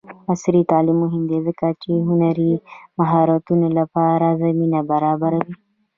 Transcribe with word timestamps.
عصري 0.31 0.61
تعلیم 0.71 0.97
مهم 1.03 1.23
دی 1.29 1.39
ځکه 1.47 1.67
چې 1.81 1.87
د 1.93 1.97
هنري 2.09 2.51
مهارتونو 2.99 3.67
لپاره 3.77 4.27
زمینه 4.41 4.79
برابروي. 4.91 5.53